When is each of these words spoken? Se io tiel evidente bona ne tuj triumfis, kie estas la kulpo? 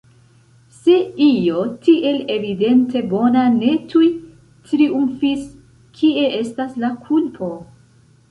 Se 0.83 0.93
io 1.25 1.59
tiel 1.87 2.15
evidente 2.35 3.03
bona 3.11 3.43
ne 3.59 3.73
tuj 3.91 4.07
triumfis, 4.71 5.45
kie 5.99 6.25
estas 6.41 6.73
la 6.85 6.93
kulpo? 7.05 7.51